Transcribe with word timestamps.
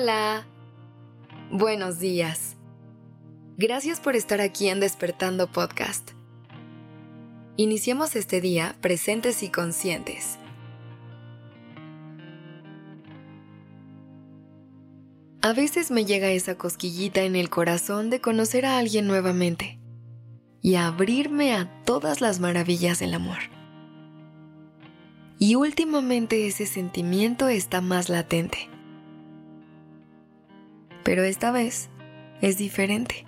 Hola. 0.00 0.46
Buenos 1.50 1.98
días. 1.98 2.54
Gracias 3.56 3.98
por 3.98 4.14
estar 4.14 4.40
aquí 4.40 4.68
en 4.68 4.78
Despertando 4.78 5.50
Podcast. 5.50 6.12
Iniciemos 7.56 8.14
este 8.14 8.40
día 8.40 8.76
presentes 8.80 9.42
y 9.42 9.48
conscientes. 9.48 10.38
A 15.42 15.52
veces 15.52 15.90
me 15.90 16.04
llega 16.04 16.30
esa 16.30 16.56
cosquillita 16.56 17.22
en 17.22 17.34
el 17.34 17.50
corazón 17.50 18.08
de 18.08 18.20
conocer 18.20 18.66
a 18.66 18.78
alguien 18.78 19.08
nuevamente 19.08 19.80
y 20.62 20.76
abrirme 20.76 21.56
a 21.56 21.82
todas 21.82 22.20
las 22.20 22.38
maravillas 22.38 23.00
del 23.00 23.14
amor. 23.14 23.38
Y 25.40 25.56
últimamente 25.56 26.46
ese 26.46 26.66
sentimiento 26.66 27.48
está 27.48 27.80
más 27.80 28.08
latente. 28.08 28.77
Pero 31.08 31.24
esta 31.24 31.52
vez 31.52 31.88
es 32.42 32.58
diferente. 32.58 33.24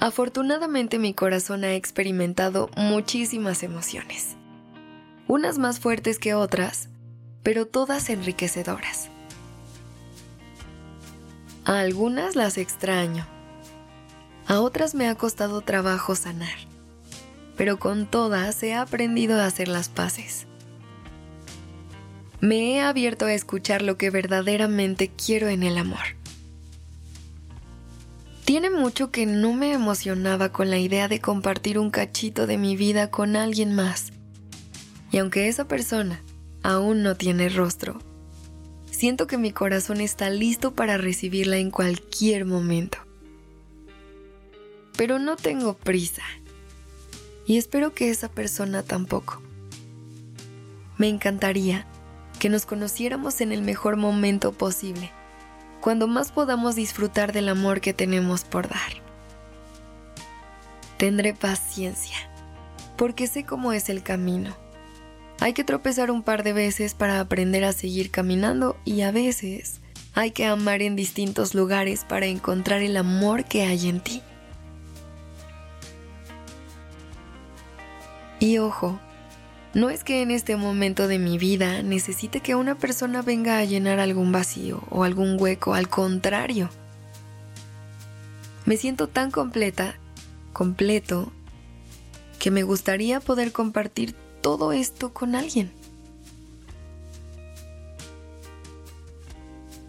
Afortunadamente 0.00 0.98
mi 0.98 1.14
corazón 1.14 1.62
ha 1.62 1.74
experimentado 1.74 2.70
muchísimas 2.76 3.62
emociones. 3.62 4.34
Unas 5.28 5.58
más 5.58 5.78
fuertes 5.78 6.18
que 6.18 6.34
otras, 6.34 6.88
pero 7.44 7.68
todas 7.68 8.10
enriquecedoras. 8.10 9.10
A 11.64 11.78
algunas 11.78 12.34
las 12.34 12.58
extraño. 12.58 13.24
A 14.48 14.58
otras 14.60 14.96
me 14.96 15.08
ha 15.08 15.14
costado 15.14 15.60
trabajo 15.60 16.16
sanar. 16.16 16.58
Pero 17.56 17.78
con 17.78 18.10
todas 18.10 18.60
he 18.64 18.74
aprendido 18.74 19.40
a 19.40 19.46
hacer 19.46 19.68
las 19.68 19.88
paces. 19.88 20.48
Me 22.42 22.72
he 22.72 22.80
abierto 22.80 23.26
a 23.26 23.34
escuchar 23.34 23.82
lo 23.82 23.96
que 23.96 24.10
verdaderamente 24.10 25.08
quiero 25.08 25.46
en 25.46 25.62
el 25.62 25.78
amor. 25.78 26.16
Tiene 28.44 28.68
mucho 28.68 29.12
que 29.12 29.26
no 29.26 29.52
me 29.52 29.72
emocionaba 29.72 30.48
con 30.48 30.68
la 30.68 30.78
idea 30.78 31.06
de 31.06 31.20
compartir 31.20 31.78
un 31.78 31.92
cachito 31.92 32.48
de 32.48 32.58
mi 32.58 32.74
vida 32.74 33.12
con 33.12 33.36
alguien 33.36 33.76
más. 33.76 34.12
Y 35.12 35.18
aunque 35.18 35.46
esa 35.46 35.68
persona 35.68 36.20
aún 36.64 37.04
no 37.04 37.14
tiene 37.14 37.48
rostro, 37.48 38.00
siento 38.90 39.28
que 39.28 39.38
mi 39.38 39.52
corazón 39.52 40.00
está 40.00 40.28
listo 40.28 40.74
para 40.74 40.98
recibirla 40.98 41.58
en 41.58 41.70
cualquier 41.70 42.44
momento. 42.44 42.98
Pero 44.96 45.20
no 45.20 45.36
tengo 45.36 45.74
prisa. 45.74 46.24
Y 47.46 47.56
espero 47.56 47.94
que 47.94 48.10
esa 48.10 48.28
persona 48.28 48.82
tampoco. 48.82 49.40
Me 50.98 51.08
encantaría 51.08 51.86
que 52.42 52.48
nos 52.48 52.66
conociéramos 52.66 53.40
en 53.40 53.52
el 53.52 53.62
mejor 53.62 53.96
momento 53.96 54.50
posible, 54.50 55.12
cuando 55.80 56.08
más 56.08 56.32
podamos 56.32 56.74
disfrutar 56.74 57.32
del 57.32 57.48
amor 57.48 57.80
que 57.80 57.94
tenemos 57.94 58.42
por 58.42 58.68
dar. 58.68 58.92
Tendré 60.98 61.34
paciencia, 61.34 62.16
porque 62.98 63.28
sé 63.28 63.44
cómo 63.44 63.72
es 63.72 63.88
el 63.88 64.02
camino 64.02 64.56
hay 65.42 65.54
que 65.54 65.64
tropezar 65.64 66.12
un 66.12 66.22
par 66.22 66.44
de 66.44 66.52
veces 66.52 66.94
para 66.94 67.18
aprender 67.18 67.64
a 67.64 67.72
seguir 67.72 68.12
caminando 68.12 68.76
y 68.84 69.00
a 69.00 69.10
veces 69.10 69.80
hay 70.14 70.30
que 70.30 70.46
amar 70.46 70.82
en 70.82 70.94
distintos 70.94 71.52
lugares 71.56 72.04
para 72.08 72.26
encontrar 72.26 72.80
el 72.80 72.96
amor 72.96 73.42
que 73.44 73.64
hay 73.64 73.88
en 73.88 73.98
ti. 73.98 74.22
Y 78.38 78.58
ojo, 78.58 79.00
no 79.74 79.88
es 79.88 80.04
que 80.04 80.20
en 80.20 80.30
este 80.30 80.56
momento 80.56 81.08
de 81.08 81.18
mi 81.18 81.38
vida 81.38 81.82
necesite 81.82 82.40
que 82.40 82.54
una 82.54 82.74
persona 82.74 83.22
venga 83.22 83.58
a 83.58 83.64
llenar 83.64 84.00
algún 84.00 84.30
vacío 84.30 84.82
o 84.90 85.04
algún 85.04 85.40
hueco, 85.40 85.74
al 85.74 85.88
contrario. 85.88 86.68
Me 88.66 88.76
siento 88.76 89.08
tan 89.08 89.30
completa, 89.30 89.94
completo, 90.52 91.32
que 92.38 92.50
me 92.50 92.64
gustaría 92.64 93.20
poder 93.20 93.52
compartir 93.52 94.14
todo 94.42 94.72
esto 94.72 95.14
con 95.14 95.34
alguien. 95.34 95.72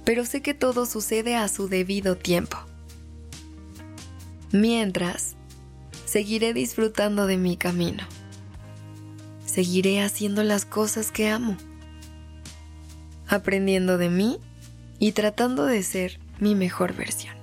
Pero 0.05 0.25
sé 0.25 0.41
que 0.41 0.53
todo 0.53 0.85
sucede 0.85 1.35
a 1.35 1.47
su 1.47 1.67
debido 1.67 2.15
tiempo. 2.15 2.57
Mientras, 4.51 5.35
seguiré 6.05 6.53
disfrutando 6.53 7.25
de 7.25 7.37
mi 7.37 7.57
camino. 7.57 8.03
Seguiré 9.53 10.01
haciendo 10.01 10.43
las 10.43 10.65
cosas 10.65 11.11
que 11.11 11.29
amo. 11.29 11.57
Aprendiendo 13.27 13.99
de 13.99 14.09
mí 14.09 14.39
y 14.97 15.11
tratando 15.11 15.67
de 15.67 15.83
ser 15.83 16.19
mi 16.39 16.55
mejor 16.55 16.95
versión. 16.95 17.35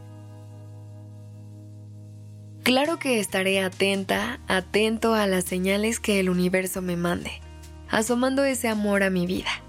Claro 2.64 2.98
que 2.98 3.20
estaré 3.20 3.62
atenta, 3.62 4.40
atento 4.48 5.14
a 5.14 5.28
las 5.28 5.44
señales 5.44 6.00
que 6.00 6.18
el 6.18 6.30
universo 6.30 6.82
me 6.82 6.96
mande, 6.96 7.30
asomando 7.88 8.42
ese 8.42 8.66
amor 8.66 9.04
a 9.04 9.10
mi 9.10 9.28
vida. 9.28 9.62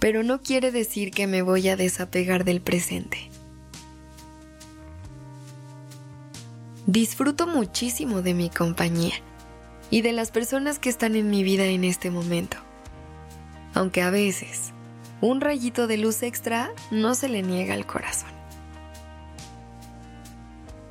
Pero 0.00 0.24
no 0.24 0.42
quiere 0.42 0.72
decir 0.72 1.12
que 1.12 1.28
me 1.28 1.42
voy 1.42 1.68
a 1.68 1.76
desapegar 1.76 2.42
del 2.42 2.60
presente. 2.60 3.30
Disfruto 6.84 7.46
muchísimo 7.46 8.22
de 8.22 8.34
mi 8.34 8.50
compañía 8.50 9.14
y 9.90 10.02
de 10.02 10.12
las 10.12 10.30
personas 10.30 10.78
que 10.78 10.88
están 10.88 11.16
en 11.16 11.30
mi 11.30 11.42
vida 11.42 11.66
en 11.66 11.84
este 11.84 12.10
momento. 12.10 12.56
Aunque 13.74 14.02
a 14.02 14.10
veces 14.10 14.72
un 15.20 15.40
rayito 15.40 15.86
de 15.86 15.96
luz 15.96 16.22
extra 16.22 16.70
no 16.90 17.14
se 17.14 17.28
le 17.28 17.42
niega 17.42 17.74
al 17.74 17.86
corazón. 17.86 18.30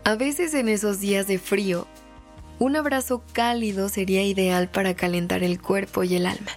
A 0.06 0.16
veces 0.16 0.54
en 0.54 0.68
esos 0.68 1.00
días 1.00 1.28
de 1.28 1.40
frío, 1.40 1.88
un 2.60 2.76
abrazo 2.76 3.24
cálido 3.32 3.90
sería 3.90 4.24
ideal 4.24 4.70
para 4.70 4.96
calentar 4.96 5.44
el 5.44 5.62
cuerpo 5.62 6.04
y 6.04 6.16
el 6.16 6.26
alma. 6.26 6.52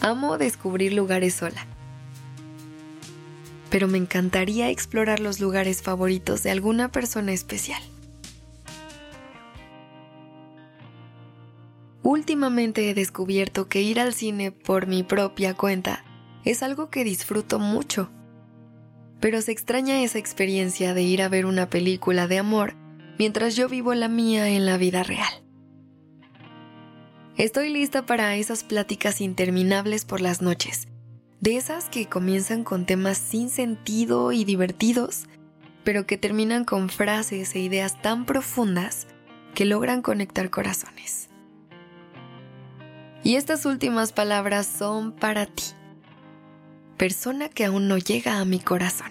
Amo 0.00 0.36
descubrir 0.36 0.92
lugares 0.92 1.34
sola, 1.34 1.66
pero 3.70 3.88
me 3.88 3.98
encantaría 3.98 4.68
explorar 4.70 5.20
los 5.20 5.40
lugares 5.40 5.82
favoritos 5.82 6.42
de 6.42 6.50
alguna 6.50 6.90
persona 6.90 7.32
especial. 7.32 7.82
Últimamente 12.04 12.88
he 12.88 12.94
descubierto 12.94 13.68
que 13.68 13.82
ir 13.82 13.98
al 13.98 14.14
cine 14.14 14.52
por 14.52 14.86
mi 14.86 15.02
propia 15.02 15.54
cuenta 15.54 16.04
es 16.44 16.62
algo 16.62 16.88
que 16.88 17.02
disfruto 17.02 17.58
mucho 17.58 18.10
pero 19.24 19.40
se 19.40 19.52
extraña 19.52 20.02
esa 20.02 20.18
experiencia 20.18 20.92
de 20.92 21.00
ir 21.00 21.22
a 21.22 21.30
ver 21.30 21.46
una 21.46 21.70
película 21.70 22.26
de 22.26 22.36
amor 22.36 22.74
mientras 23.18 23.56
yo 23.56 23.70
vivo 23.70 23.94
la 23.94 24.06
mía 24.06 24.50
en 24.50 24.66
la 24.66 24.76
vida 24.76 25.02
real. 25.02 25.32
Estoy 27.38 27.70
lista 27.70 28.04
para 28.04 28.36
esas 28.36 28.64
pláticas 28.64 29.22
interminables 29.22 30.04
por 30.04 30.20
las 30.20 30.42
noches, 30.42 30.88
de 31.40 31.56
esas 31.56 31.86
que 31.86 32.04
comienzan 32.04 32.64
con 32.64 32.84
temas 32.84 33.16
sin 33.16 33.48
sentido 33.48 34.30
y 34.30 34.44
divertidos, 34.44 35.24
pero 35.84 36.06
que 36.06 36.18
terminan 36.18 36.66
con 36.66 36.90
frases 36.90 37.54
e 37.54 37.60
ideas 37.60 38.02
tan 38.02 38.26
profundas 38.26 39.06
que 39.54 39.64
logran 39.64 40.02
conectar 40.02 40.50
corazones. 40.50 41.30
Y 43.24 43.36
estas 43.36 43.66
últimas 43.66 44.12
palabras 44.12 44.66
son 44.66 45.12
para 45.12 45.46
ti 45.46 45.64
persona 46.96 47.48
que 47.48 47.64
aún 47.64 47.88
no 47.88 47.98
llega 47.98 48.38
a 48.38 48.44
mi 48.44 48.60
corazón. 48.60 49.10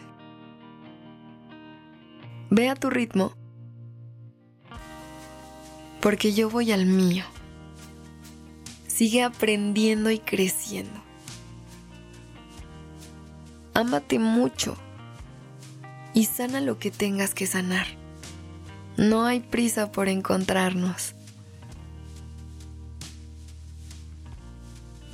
Ve 2.49 2.69
a 2.69 2.75
tu 2.75 2.89
ritmo, 2.89 3.33
porque 6.01 6.33
yo 6.33 6.49
voy 6.49 6.71
al 6.71 6.85
mío. 6.85 7.23
Sigue 8.87 9.23
aprendiendo 9.23 10.11
y 10.11 10.19
creciendo. 10.19 11.01
Ámate 13.73 14.19
mucho 14.19 14.77
y 16.13 16.25
sana 16.25 16.61
lo 16.61 16.77
que 16.77 16.91
tengas 16.91 17.33
que 17.33 17.47
sanar. 17.47 17.87
No 18.97 19.25
hay 19.25 19.39
prisa 19.39 19.91
por 19.91 20.09
encontrarnos. 20.09 21.15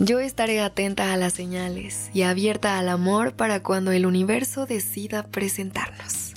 Yo 0.01 0.19
estaré 0.19 0.61
atenta 0.61 1.11
a 1.11 1.17
las 1.17 1.33
señales 1.33 2.09
y 2.13 2.21
abierta 2.21 2.79
al 2.79 2.87
amor 2.87 3.35
para 3.35 3.61
cuando 3.61 3.91
el 3.91 4.05
universo 4.05 4.65
decida 4.65 5.27
presentarnos. 5.27 6.31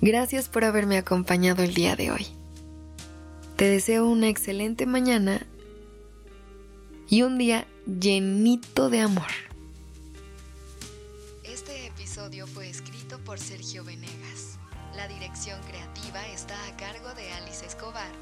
Gracias 0.00 0.48
por 0.48 0.64
haberme 0.64 0.98
acompañado 0.98 1.64
el 1.64 1.74
día 1.74 1.96
de 1.96 2.12
hoy. 2.12 2.28
Te 3.56 3.64
deseo 3.64 4.08
una 4.08 4.28
excelente 4.28 4.86
mañana 4.86 5.44
y 7.08 7.22
un 7.22 7.38
día 7.38 7.66
llenito 7.86 8.88
de 8.88 9.00
amor. 9.00 9.30
Este 11.42 11.88
episodio 11.88 12.46
fue 12.46 12.68
escrito 12.70 13.18
por 13.24 13.40
Sergio 13.40 13.82
Venegas. 13.82 14.60
La 14.94 15.08
dirección 15.08 15.60
creativa 15.62 16.24
está 16.28 16.54
a 16.68 16.76
cargo 16.76 17.12
de 17.14 17.32
Alice 17.32 17.66
Escobar 17.66 18.12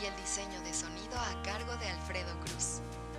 y 0.00 0.06
el 0.06 0.16
diseño 0.16 0.58
de 0.62 0.72
sonido 0.72 1.18
a 1.18 1.42
cargo 1.42 1.76
de 1.76 1.88
Alfredo 1.88 2.32
Cruz. 2.40 2.77